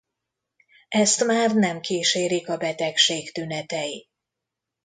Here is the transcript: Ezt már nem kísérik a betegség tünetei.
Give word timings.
Ezt 0.89 1.25
már 1.25 1.55
nem 1.55 1.79
kísérik 1.79 2.49
a 2.49 2.57
betegség 2.57 3.31
tünetei. 3.31 4.09